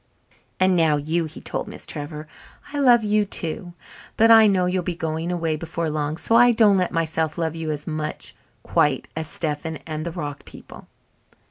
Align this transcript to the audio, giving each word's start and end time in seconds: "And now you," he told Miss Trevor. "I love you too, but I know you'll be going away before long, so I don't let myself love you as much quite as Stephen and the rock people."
"And 0.59 0.75
now 0.75 0.95
you," 0.95 1.25
he 1.25 1.39
told 1.39 1.67
Miss 1.67 1.85
Trevor. 1.85 2.27
"I 2.73 2.79
love 2.79 3.03
you 3.03 3.23
too, 3.23 3.73
but 4.17 4.31
I 4.31 4.47
know 4.47 4.65
you'll 4.65 4.81
be 4.81 4.95
going 4.95 5.31
away 5.31 5.55
before 5.57 5.91
long, 5.91 6.17
so 6.17 6.35
I 6.35 6.53
don't 6.53 6.77
let 6.77 6.91
myself 6.91 7.37
love 7.37 7.55
you 7.55 7.69
as 7.69 7.85
much 7.85 8.33
quite 8.63 9.07
as 9.15 9.27
Stephen 9.27 9.77
and 9.85 10.03
the 10.03 10.11
rock 10.11 10.43
people." 10.43 10.87